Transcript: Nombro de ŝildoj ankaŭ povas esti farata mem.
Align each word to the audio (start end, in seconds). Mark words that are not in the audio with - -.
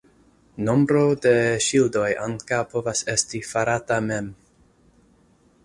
Nombro 0.69 1.01
de 1.25 1.33
ŝildoj 1.65 2.09
ankaŭ 2.23 2.61
povas 2.71 3.03
esti 3.15 3.43
farata 3.51 4.01
mem. 4.09 4.35